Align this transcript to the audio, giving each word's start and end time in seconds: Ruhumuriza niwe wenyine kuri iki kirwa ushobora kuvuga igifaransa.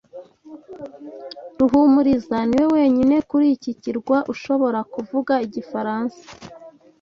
Ruhumuriza 1.57 2.37
niwe 2.47 2.65
wenyine 2.75 3.15
kuri 3.29 3.47
iki 3.55 3.71
kirwa 3.81 4.17
ushobora 4.33 4.79
kuvuga 4.93 5.33
igifaransa. 5.45 6.23